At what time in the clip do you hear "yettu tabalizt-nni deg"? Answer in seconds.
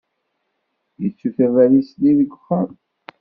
1.01-2.29